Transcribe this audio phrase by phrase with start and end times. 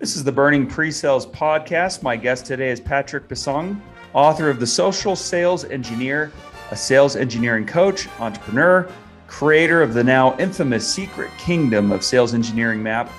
[0.00, 2.02] This is the Burning Pre-Sales Podcast.
[2.02, 3.78] My guest today is Patrick Bisong,
[4.14, 6.32] author of The Social Sales Engineer,
[6.70, 8.90] a sales engineering coach, entrepreneur,
[9.26, 13.12] creator of the now infamous Secret Kingdom of Sales Engineering Map.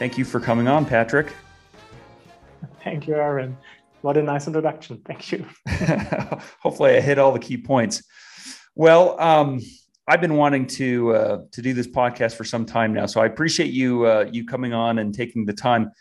[0.00, 1.32] Thank you for coming on, Patrick.
[2.82, 3.56] Thank you, Aaron.
[4.00, 5.02] What a nice introduction.
[5.06, 5.46] Thank you.
[6.58, 8.02] Hopefully, I hit all the key points.
[8.74, 9.60] Well, um,
[10.08, 13.26] I've been wanting to uh, to do this podcast for some time now, so I
[13.26, 15.92] appreciate you uh, you coming on and taking the time.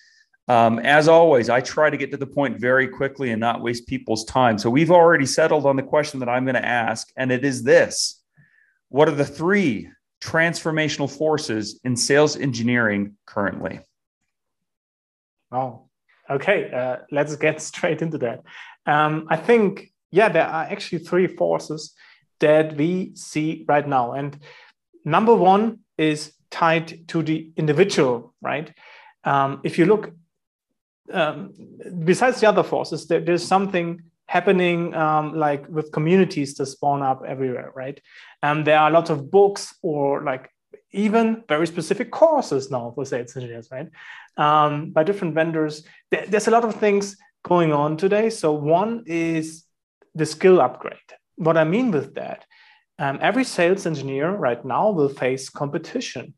[0.48, 3.88] Um, as always, I try to get to the point very quickly and not waste
[3.88, 4.58] people's time.
[4.58, 7.64] So we've already settled on the question that I'm going to ask, and it is
[7.64, 8.22] this
[8.90, 9.90] What are the three
[10.22, 13.80] transformational forces in sales engineering currently?
[15.52, 15.88] Oh,
[16.30, 16.72] okay.
[16.72, 18.44] Uh, let's get straight into that.
[18.86, 21.94] Um, I think, yeah, there are actually three forces
[22.40, 24.14] that we see right now.
[24.14, 24.38] And
[25.06, 28.74] number one is tied to the individual, right?
[29.24, 30.12] Um, if you look
[31.12, 31.54] um,
[32.06, 37.24] besides the other forces, there, there's something happening um, like with communities that spawn up
[37.28, 38.00] everywhere, right?
[38.42, 40.50] And there are lots of books or like
[40.92, 43.90] even very specific courses now for sales engineers, right?
[44.38, 45.84] Um, by different vendors.
[46.12, 48.30] There, there's a lot of things going on today.
[48.30, 49.66] So one is
[50.16, 50.98] the skill upgrade.
[51.36, 52.46] What I mean with that,
[53.00, 56.36] um, every sales engineer right now will face competition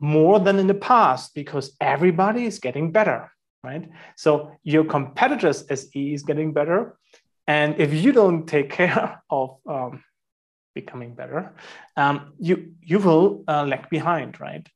[0.00, 3.30] more than in the past because everybody is getting better
[3.62, 3.88] right?
[4.16, 6.96] So your competitors SE is getting better.
[7.46, 10.02] And if you don't take care of um,
[10.74, 11.52] becoming better,
[11.96, 14.66] um, you, you will uh, lag behind, right?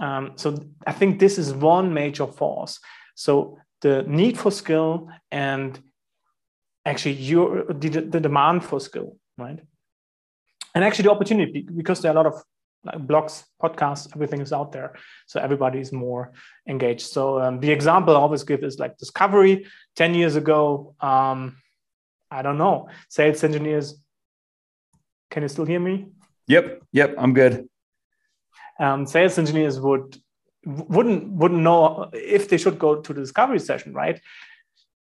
[0.00, 2.78] Um, so I think this is one major force.
[3.14, 5.80] So the need for skill and
[6.84, 9.58] actually your the, the demand for skill, right?
[10.74, 12.42] And actually the opportunity because there are a lot of
[12.84, 14.94] like blogs, podcasts, everything is out there.
[15.26, 16.32] So everybody is more
[16.68, 17.06] engaged.
[17.06, 20.94] So um, the example I always give is like discovery 10 years ago.
[21.00, 21.56] Um,
[22.30, 24.00] I don't know, sales engineers.
[25.30, 26.06] Can you still hear me?
[26.46, 26.82] Yep.
[26.92, 27.14] Yep.
[27.18, 27.68] I'm good.
[28.80, 30.18] Um, sales engineers would
[30.64, 34.20] wouldn't wouldn't know if they should go to the discovery session, right?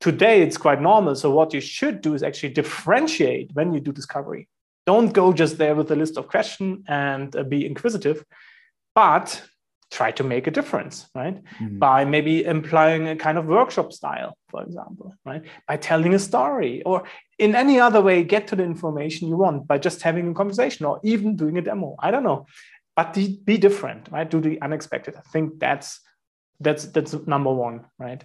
[0.00, 1.14] Today it's quite normal.
[1.14, 4.48] So what you should do is actually differentiate when you do discovery
[4.86, 8.24] don't go just there with a list of questions and uh, be inquisitive,
[8.94, 9.42] but
[9.90, 11.42] try to make a difference, right?
[11.60, 11.78] Mm-hmm.
[11.78, 15.42] By maybe implying a kind of workshop style, for example, right?
[15.68, 17.04] By telling a story or
[17.38, 20.86] in any other way, get to the information you want by just having a conversation
[20.86, 21.96] or even doing a demo.
[22.00, 22.46] I don't know,
[22.96, 24.28] but be different, right?
[24.28, 25.14] Do the unexpected.
[25.16, 26.00] I think that's
[26.60, 28.24] that's that's number one, right?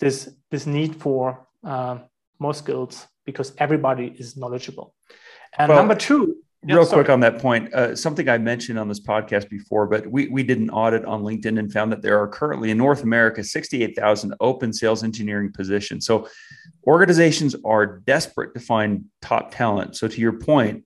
[0.00, 1.98] This this need for uh,
[2.38, 4.94] more skills because everybody is knowledgeable.
[5.56, 9.00] And well, number two, real quick on that point, uh, something I mentioned on this
[9.00, 12.28] podcast before, but we, we did an audit on LinkedIn and found that there are
[12.28, 16.04] currently in North America 68,000 open sales engineering positions.
[16.06, 16.28] So
[16.86, 19.96] organizations are desperate to find top talent.
[19.96, 20.84] So to your point,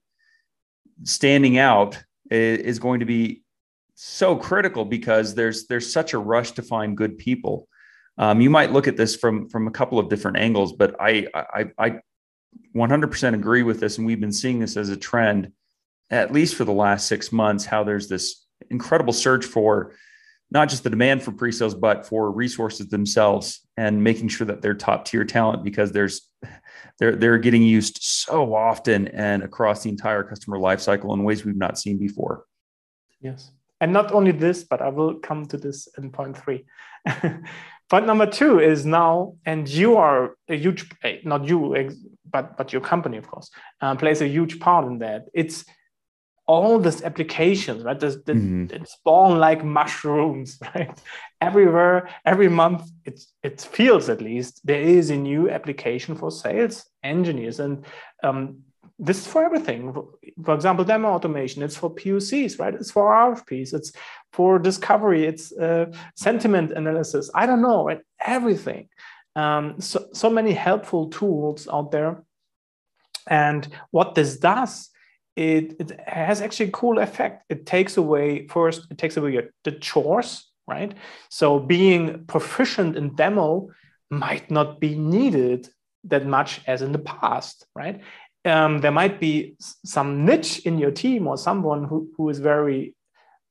[1.03, 3.43] standing out is going to be
[3.95, 7.67] so critical because there's there's such a rush to find good people.
[8.17, 11.27] Um, you might look at this from from a couple of different angles, but I
[11.33, 11.99] I, I
[12.75, 13.97] 100% agree with this.
[13.97, 15.51] And we've been seeing this as a trend,
[16.09, 19.93] at least for the last six months, how there's this incredible search for
[20.51, 24.75] not just the demand for pre-sales, but for resources themselves and making sure that they're
[24.75, 26.29] top tier talent because there's
[26.99, 31.55] they're they're getting used so often and across the entire customer lifecycle in ways we've
[31.55, 32.45] not seen before.
[33.19, 33.51] Yes.
[33.81, 36.65] And not only this, but I will come to this in point three.
[37.93, 41.59] point number two is now, and you are a huge, eh, not you
[42.33, 45.21] but but your company, of course, uh, plays a huge part in that.
[45.41, 45.63] It's
[46.47, 47.99] all these applications, right?
[47.99, 48.83] This, this, mm-hmm.
[48.83, 50.99] spawn like mushrooms, right?
[51.39, 56.75] Everywhere, every month, it it feels at least there is a new application for sales
[57.03, 57.85] engineers, and
[58.23, 58.63] um,
[58.99, 59.93] this is for everything.
[60.45, 61.63] For example, demo automation.
[61.63, 62.73] It's for POCs, right?
[62.73, 63.73] It's for RFPs.
[63.73, 63.91] It's
[64.31, 65.25] for discovery.
[65.25, 67.29] It's uh, sentiment analysis.
[67.33, 68.01] I don't know, right?
[68.25, 68.87] Everything
[69.35, 72.23] um, so, so many helpful tools out there.
[73.27, 74.89] And what this does,
[75.35, 77.45] it, it has actually a cool effect.
[77.49, 80.93] It takes away, first, it takes away the chores, right?
[81.29, 83.69] So being proficient in demo
[84.09, 85.69] might not be needed
[86.05, 88.01] that much as in the past, right?
[88.45, 92.95] Um, there might be some niche in your team or someone who, who is very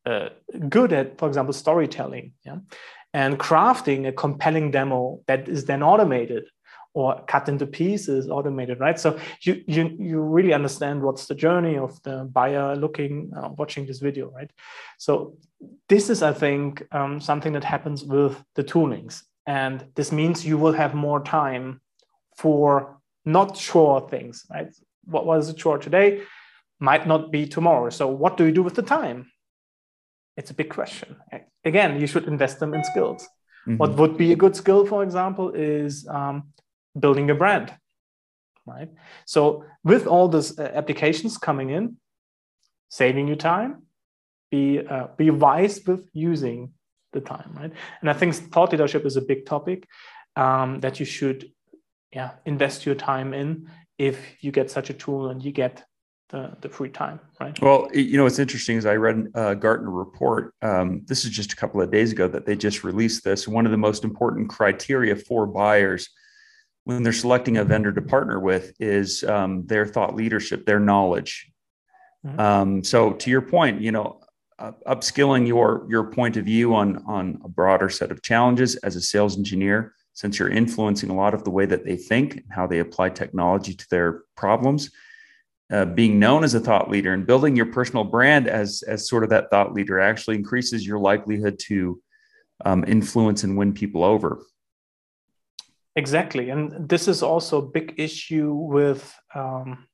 [0.05, 0.29] uh,
[0.69, 2.33] good at, for example, storytelling.
[2.45, 2.59] Yeah?
[3.15, 6.45] and crafting a compelling demo that is then automated
[6.95, 11.77] or cut into pieces automated right so you you you really understand what's the journey
[11.77, 14.51] of the buyer looking uh, watching this video right
[14.99, 15.37] so
[15.89, 20.59] this is i think um, something that happens with the toolings and this means you
[20.59, 21.81] will have more time
[22.37, 24.69] for not sure things, right?
[25.05, 26.23] What was a chore today
[26.79, 27.91] might not be tomorrow.
[27.91, 29.31] So, what do you do with the time?
[30.37, 31.17] It's a big question.
[31.65, 33.23] Again, you should invest them in skills.
[33.67, 33.77] Mm-hmm.
[33.77, 36.49] What would be a good skill, for example, is um,
[36.99, 37.73] building a brand,
[38.67, 38.91] right?
[39.27, 41.97] So, with all these uh, applications coming in,
[42.89, 43.83] saving you time,
[44.51, 46.73] be uh, be wise with using
[47.13, 47.73] the time, right?
[48.01, 49.87] And I think thought leadership is a big topic
[50.37, 51.51] um, that you should,
[52.15, 55.85] yeah, invest your time in if you get such a tool and you get
[56.29, 57.61] the, the free time, right?
[57.61, 60.55] Well, you know, what's interesting is I read a Gartner report.
[60.63, 63.47] Um, this is just a couple of days ago that they just released this.
[63.47, 66.09] One of the most important criteria for buyers
[66.85, 71.53] when they're selecting a vendor to partner with is um, their thought leadership, their knowledge.
[72.27, 72.41] Mm-hmm.
[72.41, 74.21] Um, so, to your point, you know,
[74.59, 78.97] uh, upskilling your your point of view on on a broader set of challenges as
[78.97, 82.45] a sales engineer, since you're influencing a lot of the way that they think and
[82.51, 84.91] how they apply technology to their problems
[85.73, 89.25] uh, being known as a thought leader and building your personal brand as as sort
[89.25, 92.01] of that thought leader actually increases your likelihood to
[92.65, 94.45] um, influence and win people over.
[95.97, 96.51] Exactly.
[96.51, 99.87] And this is also a big issue with um,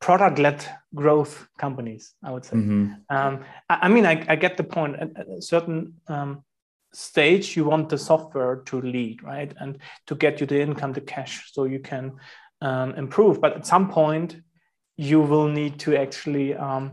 [0.00, 2.56] product-led growth companies i would say.
[2.56, 3.16] Mm-hmm.
[3.16, 4.96] um, I, I, mean I, I, get the point.
[4.96, 6.44] At a certain um,
[6.92, 11.00] stage you want the software to lead right and to get you the income the
[11.00, 12.12] cash so you can
[12.60, 14.36] um, improve but at some point
[14.96, 16.92] you will need to actually um,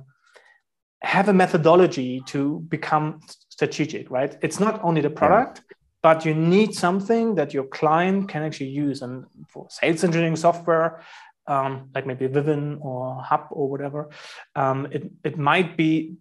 [1.02, 3.20] have a methodology to become
[3.50, 4.38] strategic, right?
[4.42, 5.76] It's not only the product, yeah.
[6.02, 9.02] but you need something that your client can actually use.
[9.02, 11.02] And for sales engineering software,
[11.48, 14.10] um, like maybe Vivun or Hub or whatever,
[14.56, 16.16] um, it, it might be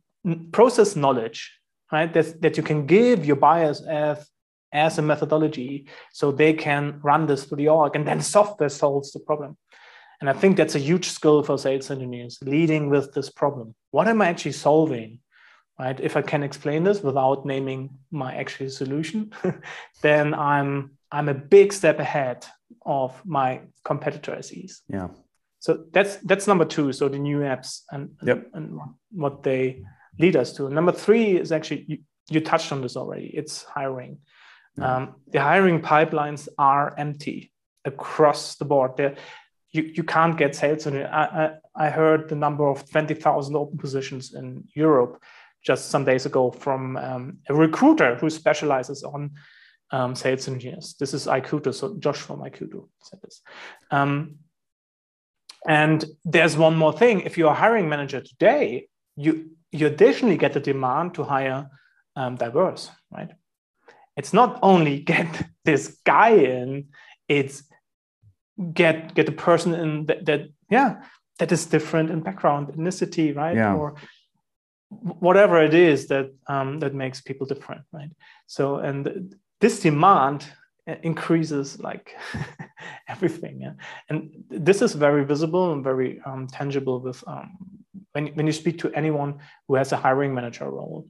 [0.52, 1.57] process knowledge,
[1.93, 2.12] right?
[2.12, 4.29] That, that you can give your buyers as,
[4.73, 9.12] as a methodology so they can run this through the org and then software solves
[9.12, 9.56] the problem.
[10.20, 13.75] And I think that's a huge skill for sales engineers, leading with this problem.
[13.93, 15.20] What am I actually solving?
[15.79, 15.99] Right?
[16.00, 19.32] If I can explain this without naming my actual solution,
[20.02, 22.44] then I'm I'm a big step ahead
[22.85, 24.82] of my competitor SEs.
[24.88, 25.08] Yeah.
[25.61, 26.93] So that's that's number two.
[26.93, 28.50] So the new apps and, yep.
[28.55, 28.81] and
[29.12, 29.82] what they
[30.18, 30.68] lead us to.
[30.68, 31.98] Number three is actually you,
[32.28, 33.26] you touched on this already.
[33.26, 34.18] It's hiring.
[34.80, 37.52] Um, the hiring pipelines are empty
[37.84, 38.92] across the board.
[38.96, 39.16] They're,
[39.72, 41.04] you, you can't get sales on it.
[41.04, 45.22] I, I, I heard the number of 20,000 open positions in Europe
[45.64, 49.32] just some days ago from um, a recruiter who specializes on
[49.90, 50.94] um, sales engineers.
[50.98, 53.42] This is Ikuto, so Josh from Ikuto said this.
[53.90, 54.36] Um,
[55.66, 57.22] and there's one more thing.
[57.22, 61.68] If you're a hiring manager today, you, you additionally get the demand to hire
[62.16, 63.30] um, diverse, right?
[64.16, 66.88] It's not only get this guy in,
[67.28, 67.62] it's
[68.72, 71.02] get get a person in that, that yeah
[71.38, 73.74] that is different in background ethnicity right yeah.
[73.74, 73.94] or
[74.90, 78.10] whatever it is that um, that makes people different right
[78.46, 80.46] so and this demand
[81.02, 82.16] increases like
[83.08, 83.74] everything yeah?
[84.08, 87.56] and this is very visible and very um, tangible with um,
[88.12, 91.08] when, when you speak to anyone who has a hiring manager role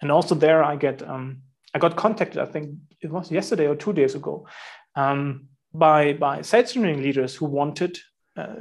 [0.00, 1.38] and also there i get um,
[1.74, 2.70] i got contacted i think
[3.00, 4.46] it was yesterday or two days ago
[4.94, 7.98] um, by by sales engineering leaders who wanted
[8.36, 8.54] uh,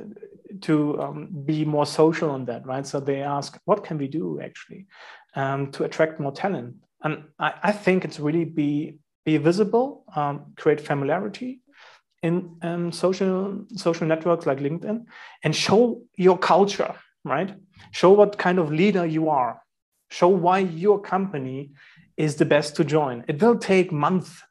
[0.61, 2.85] to um, be more social on that, right?
[2.85, 4.87] So they ask, what can we do actually
[5.35, 6.75] um, to attract more talent?
[7.03, 11.61] And I, I, think it's really be be visible, um, create familiarity
[12.23, 15.05] in um, social social networks like LinkedIn,
[15.43, 16.95] and show your culture,
[17.25, 17.53] right?
[17.91, 19.61] Show what kind of leader you are.
[20.09, 21.71] Show why your company
[22.15, 23.25] is the best to join.
[23.27, 24.41] It will take months,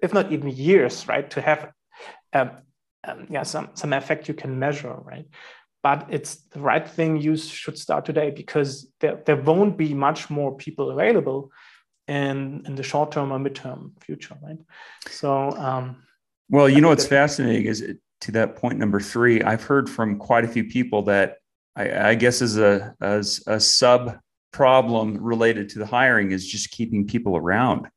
[0.00, 1.72] if not even years, right, to have
[2.32, 2.50] um,
[3.06, 5.26] um, yeah, some, some effect you can measure, right?
[5.82, 10.30] But it's the right thing you should start today because there, there won't be much
[10.30, 11.50] more people available
[12.08, 14.58] in, in the short term or midterm future, right?
[15.08, 16.02] So, um,
[16.48, 19.42] well, you know what's fascinating is it, to that point number three.
[19.42, 21.38] I've heard from quite a few people that
[21.76, 24.18] I, I guess as a as a sub
[24.52, 27.88] problem related to the hiring is just keeping people around,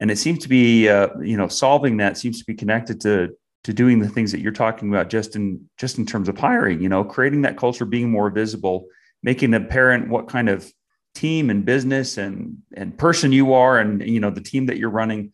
[0.00, 3.36] and it seems to be uh, you know solving that seems to be connected to
[3.64, 6.80] to doing the things that you're talking about just in just in terms of hiring
[6.80, 8.86] you know creating that culture being more visible
[9.22, 10.70] making apparent what kind of
[11.14, 14.90] team and business and and person you are and you know the team that you're
[14.90, 15.32] running.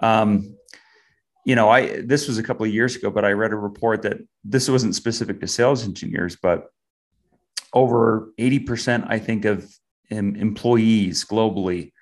[0.00, 0.56] Um
[1.46, 4.02] you know i this was a couple of years ago but i read a report
[4.02, 6.66] that this wasn't specific to sales engineers but
[7.72, 9.70] over 80% i think of
[10.10, 11.92] employees globally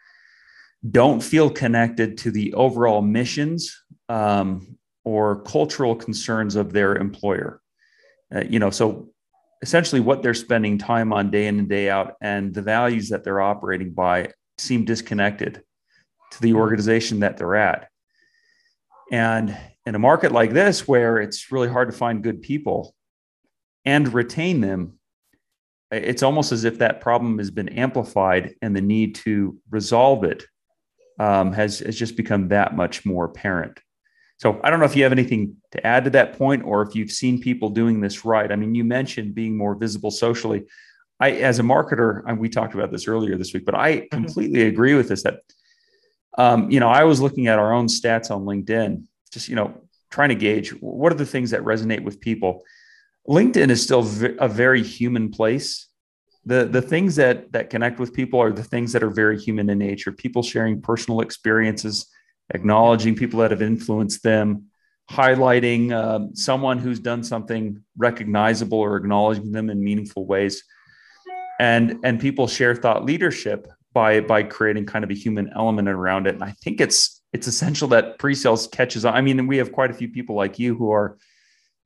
[0.88, 7.60] don't feel connected to the overall missions um, or cultural concerns of their employer.
[8.34, 9.08] Uh, you know, so
[9.62, 13.24] essentially what they're spending time on day in and day out and the values that
[13.24, 15.62] they're operating by seem disconnected
[16.30, 17.88] to the organization that they're at.
[19.10, 19.56] And
[19.86, 22.94] in a market like this, where it's really hard to find good people
[23.84, 24.97] and retain them,
[25.90, 30.44] it's almost as if that problem has been amplified and the need to resolve it
[31.18, 33.80] um, has, has just become that much more apparent.
[34.38, 36.94] So I don't know if you have anything to add to that point or if
[36.94, 38.50] you've seen people doing this right.
[38.50, 40.64] I mean, you mentioned being more visible socially.
[41.18, 44.08] I, as a marketer, and we talked about this earlier this week, but I mm-hmm.
[44.14, 45.40] completely agree with this that,
[46.36, 49.74] um, you know, I was looking at our own stats on LinkedIn, just, you know,
[50.10, 52.62] trying to gauge what are the things that resonate with people.
[53.26, 54.06] LinkedIn is still
[54.38, 55.88] a very human place.
[56.44, 59.68] The, the things that, that connect with people are the things that are very human
[59.68, 62.06] in nature, people sharing personal experiences,
[62.54, 64.64] acknowledging people that have influenced them,
[65.10, 70.64] highlighting uh, someone who's done something recognizable or acknowledging them in meaningful ways.
[71.60, 76.26] And, and people share thought leadership by, by creating kind of a human element around
[76.26, 76.34] it.
[76.34, 79.14] And I think it's, it's essential that pre-sales catches on.
[79.14, 81.18] I mean, we have quite a few people like you who are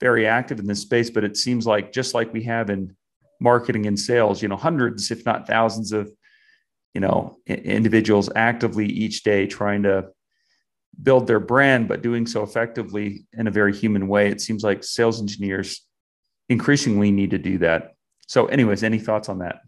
[0.03, 2.97] very active in this space, but it seems like just like we have in
[3.41, 6.13] marketing and sales, you know, hundreds, if not thousands of,
[6.93, 10.09] you know, individuals actively each day trying to
[11.01, 14.29] build their brand, but doing so effectively in a very human way.
[14.29, 15.87] It seems like sales engineers
[16.49, 17.95] increasingly need to do that.
[18.27, 19.61] So, anyways, any thoughts on that?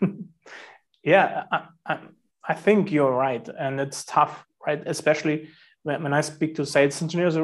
[1.02, 1.98] yeah, I, I,
[2.46, 3.48] I, think you're right.
[3.58, 4.82] And it's tough, right?
[4.86, 5.48] Especially
[5.84, 7.36] when, when I speak to sales engineers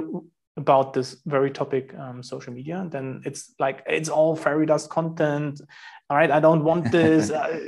[0.56, 5.60] about this very topic, um, social media, then it's like, it's all fairy dust content.
[6.08, 7.30] All right, I don't want this.
[7.30, 7.60] uh,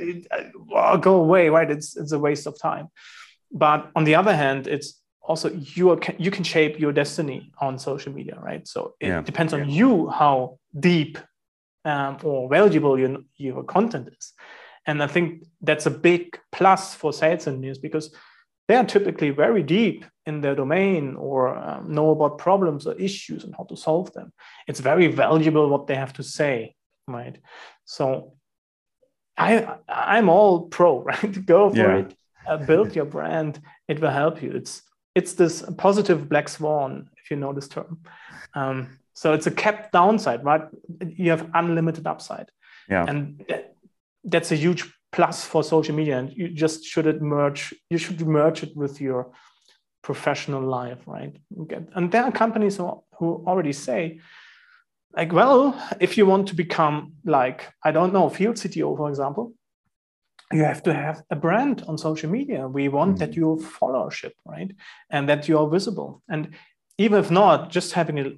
[0.75, 1.69] uh, go away, right?
[1.69, 2.89] It's, it's a waste of time.
[3.51, 7.79] But on the other hand, it's also you are, you can shape your destiny on
[7.79, 9.21] social media right so it yeah.
[9.21, 9.75] depends on yeah.
[9.75, 11.17] you how deep
[11.85, 14.33] um, or valuable your, your content is
[14.85, 18.13] and i think that's a big plus for sales and news because
[18.67, 23.43] they are typically very deep in their domain or um, know about problems or issues
[23.43, 24.31] and how to solve them
[24.67, 26.75] it's very valuable what they have to say
[27.07, 27.37] right
[27.85, 28.33] so
[29.37, 31.97] i i'm all pro right go for yeah.
[31.97, 32.15] it
[32.47, 34.83] uh, build your brand it will help you it's
[35.15, 37.99] it's this positive black swan, if you know this term.
[38.53, 40.63] Um, so it's a capped downside, right?
[41.07, 42.49] You have unlimited upside.
[42.89, 43.05] Yeah.
[43.07, 43.45] And
[44.23, 46.17] that's a huge plus for social media.
[46.17, 49.31] And you just should merge, you should merge it with your
[50.01, 51.33] professional life, right?
[51.95, 53.03] And there are companies who,
[53.47, 54.19] already say,
[55.15, 59.53] like, well, if you want to become like, I don't know, field CTO, for example,
[60.51, 62.67] you have to have a brand on social media.
[62.67, 64.71] We want mm that you have followership, right?
[65.09, 66.21] And that you are visible.
[66.27, 66.49] And
[66.97, 68.31] even if not, just having a,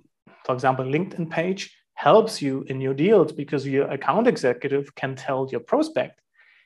[0.46, 5.48] for example, LinkedIn page helps you in your deals because your account executive can tell
[5.52, 6.22] your prospect,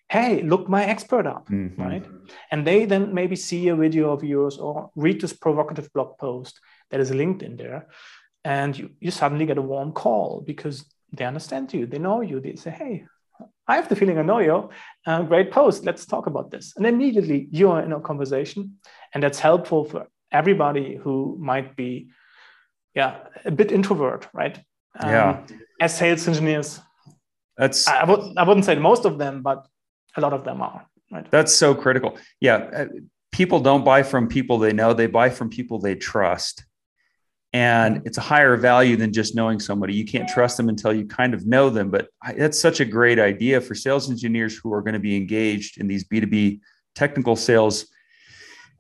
[0.09, 1.81] hey, look my expert up, mm-hmm.
[1.81, 2.05] right?
[2.51, 6.59] And they then maybe see a video of yours or read this provocative blog post
[6.89, 7.87] that is linked in there.
[8.43, 12.39] And you, you suddenly get a warm call because they understand you, they know you,
[12.39, 13.05] they say, hey,
[13.67, 14.69] I have the feeling I know you.
[15.05, 15.85] Uh, great post.
[15.85, 16.73] Let's talk about this.
[16.75, 18.79] And immediately you are in a conversation,
[19.13, 22.09] and that's helpful for everybody who might be,
[22.95, 24.57] yeah, a bit introvert, right?
[24.99, 25.41] Um, yeah.
[25.79, 26.81] As sales engineers,
[27.57, 29.67] that's I, would I wouldn't say most of them, but
[30.17, 30.85] a lot of them are.
[31.11, 31.29] Right.
[31.31, 32.17] That's so critical.
[32.39, 32.85] Yeah, uh,
[33.31, 36.65] people don't buy from people they know; they buy from people they trust
[37.53, 41.05] and it's a higher value than just knowing somebody you can't trust them until you
[41.05, 44.81] kind of know them but that's such a great idea for sales engineers who are
[44.81, 46.59] going to be engaged in these b2b
[46.95, 47.87] technical sales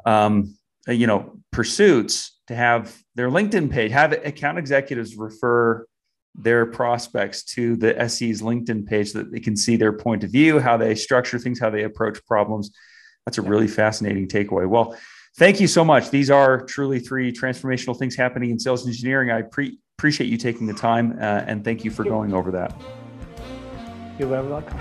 [0.05, 0.55] um,
[0.87, 5.85] you know pursuits to have their linkedin page have account executives refer
[6.41, 10.31] their prospects to the se's linkedin page so that they can see their point of
[10.31, 12.71] view how they structure things how they approach problems
[13.25, 14.97] that's a really fascinating takeaway well
[15.39, 16.09] thank you so much.
[16.09, 19.31] These are truly three transformational things happening in sales engineering.
[19.31, 22.79] I pre- appreciate you taking the time uh, and thank you for going over that.
[24.19, 24.79] You're very welcome.